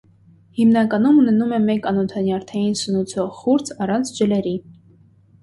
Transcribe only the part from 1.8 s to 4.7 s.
անոթանյարդային սնուցող խուրձ՝ առանց ջլերի։